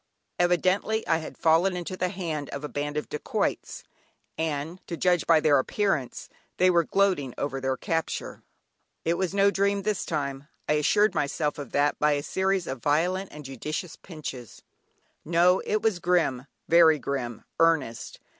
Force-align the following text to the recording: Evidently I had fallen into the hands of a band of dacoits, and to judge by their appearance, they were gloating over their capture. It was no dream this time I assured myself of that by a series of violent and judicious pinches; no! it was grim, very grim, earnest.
Evidently 0.39 1.07
I 1.07 1.19
had 1.19 1.37
fallen 1.37 1.77
into 1.77 1.95
the 1.95 2.09
hands 2.09 2.49
of 2.53 2.63
a 2.63 2.67
band 2.67 2.97
of 2.97 3.07
dacoits, 3.07 3.83
and 4.35 4.79
to 4.87 4.97
judge 4.97 5.27
by 5.27 5.39
their 5.39 5.59
appearance, 5.59 6.27
they 6.57 6.71
were 6.71 6.83
gloating 6.85 7.35
over 7.37 7.61
their 7.61 7.77
capture. 7.77 8.41
It 9.05 9.13
was 9.13 9.35
no 9.35 9.51
dream 9.51 9.83
this 9.83 10.03
time 10.03 10.47
I 10.67 10.73
assured 10.73 11.13
myself 11.13 11.59
of 11.59 11.71
that 11.73 11.99
by 11.99 12.13
a 12.13 12.23
series 12.23 12.65
of 12.65 12.81
violent 12.81 13.31
and 13.31 13.45
judicious 13.45 13.95
pinches; 13.95 14.63
no! 15.23 15.59
it 15.67 15.83
was 15.83 15.99
grim, 15.99 16.47
very 16.67 16.97
grim, 16.97 17.43
earnest. 17.59 18.19